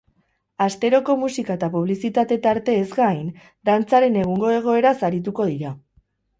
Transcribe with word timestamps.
Asteroko 0.65 1.15
musika 1.23 1.57
eta 1.59 1.69
publizitate 1.75 2.39
tarteez 2.47 2.87
gain, 2.95 3.29
dantzaren 3.71 4.21
egungo 4.25 4.53
egoeraz 4.59 4.99
arituko 5.13 5.51
dira. 5.55 5.79